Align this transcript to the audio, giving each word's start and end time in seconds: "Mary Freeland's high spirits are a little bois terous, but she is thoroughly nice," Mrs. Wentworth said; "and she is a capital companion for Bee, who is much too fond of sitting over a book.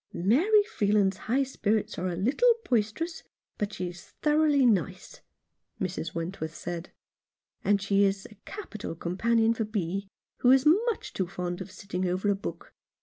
"Mary 0.13 0.63
Freeland's 0.63 1.17
high 1.29 1.43
spirits 1.43 1.99
are 1.99 2.07
a 2.07 2.15
little 2.15 2.51
bois 2.67 2.79
terous, 2.91 3.21
but 3.59 3.71
she 3.71 3.87
is 3.89 4.03
thoroughly 4.23 4.65
nice," 4.65 5.21
Mrs. 5.79 6.15
Wentworth 6.15 6.55
said; 6.55 6.91
"and 7.63 7.79
she 7.79 8.03
is 8.03 8.25
a 8.25 8.33
capital 8.43 8.95
companion 8.95 9.53
for 9.53 9.63
Bee, 9.63 10.07
who 10.37 10.49
is 10.49 10.65
much 10.87 11.13
too 11.13 11.27
fond 11.27 11.61
of 11.61 11.69
sitting 11.71 12.07
over 12.07 12.31
a 12.31 12.35
book. 12.35 12.73